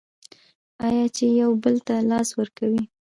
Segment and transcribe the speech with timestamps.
[0.87, 2.83] آیا چې یو بل ته لاس ورکوي؟